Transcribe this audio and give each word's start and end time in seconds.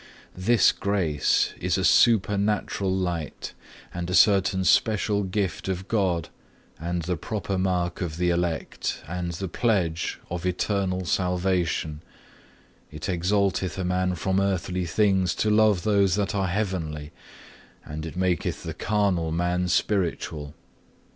18. 0.33 0.45
This 0.45 0.71
Grace 0.71 1.53
is 1.59 1.77
a 1.77 1.85
supernatural 1.85 2.91
light, 2.91 3.53
and 3.93 4.09
a 4.09 4.15
certain 4.15 4.63
special 4.63 5.21
gift 5.21 5.67
of 5.67 5.87
God, 5.87 6.29
and 6.79 7.03
the 7.03 7.15
proper 7.15 7.55
mark 7.55 8.01
of 8.01 8.17
the 8.17 8.31
elect, 8.31 9.03
and 9.07 9.33
the 9.33 9.47
pledge 9.47 10.19
of 10.31 10.43
eternal 10.43 11.05
salvation; 11.05 12.01
it 12.89 13.07
exalteth 13.09 13.77
a 13.77 13.83
man 13.83 14.15
from 14.15 14.39
earthly 14.39 14.85
things 14.87 15.35
to 15.35 15.51
love 15.51 15.83
those 15.83 16.15
that 16.15 16.33
are 16.33 16.47
heavenly; 16.47 17.11
and 17.85 18.03
it 18.03 18.15
maketh 18.17 18.63
the 18.63 18.73
carnal 18.73 19.31
man 19.31 19.67
spiritual. 19.67 20.55